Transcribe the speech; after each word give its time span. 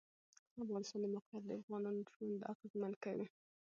د 0.53 0.57
افغانستان 0.65 0.99
د 1.01 1.05
موقعیت 1.15 1.43
د 1.45 1.51
افغانانو 1.61 2.07
ژوند 2.13 2.47
اغېزمن 2.51 2.91
کوي. 3.03 3.27